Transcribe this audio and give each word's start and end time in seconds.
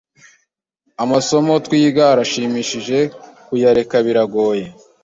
Amasomo 1.03 1.53
twiga 1.65 2.03
arashimishije 2.13 2.99
kuyareka 3.47 3.95
biragoye 4.05 4.65